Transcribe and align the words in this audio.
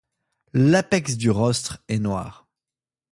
L'apex 0.53 1.15
du 1.15 1.29
rostre 1.29 1.83
est 1.87 1.99
noir. 1.99 2.47